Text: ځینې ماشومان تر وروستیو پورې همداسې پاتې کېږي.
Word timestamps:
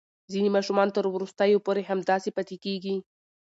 ځینې 0.31 0.49
ماشومان 0.55 0.87
تر 0.95 1.05
وروستیو 1.13 1.63
پورې 1.65 1.81
همداسې 1.89 2.29
پاتې 2.35 2.55
کېږي. 2.65 2.95